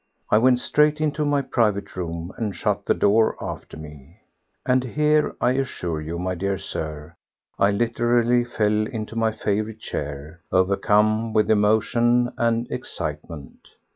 I 0.31 0.39
went 0.39 0.59
straight 0.59 0.99
into 0.99 1.23
my 1.25 1.43
private 1.43 1.95
room 1.95 2.31
and 2.35 2.55
shut 2.55 2.87
the 2.87 2.95
door 2.95 3.37
after 3.39 3.77
me. 3.77 4.17
And 4.65 4.83
here, 4.83 5.35
I 5.39 5.51
assure 5.51 6.01
you, 6.01 6.17
my 6.17 6.33
dear 6.33 6.57
Sir, 6.57 7.13
I 7.59 7.69
literally 7.69 8.43
fell 8.43 8.87
into 8.87 9.15
my 9.15 9.31
favourite 9.31 9.77
chair, 9.79 10.41
overcome 10.51 11.33
with 11.33 11.51
emotion 11.51 12.33
and 12.35 12.65
excitement. 12.71 13.69